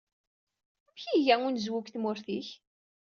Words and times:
Amek 0.87 1.01
yega 1.13 1.35
unezwu 1.47 1.77
deg 1.81 1.87
tmurt-ik? 1.93 2.47